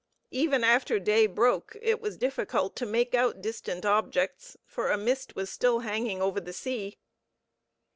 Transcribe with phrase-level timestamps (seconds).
[0.31, 5.35] Even after day broke it was difficult to make out distant objects, for a mist
[5.35, 6.97] was still hanging over the sea.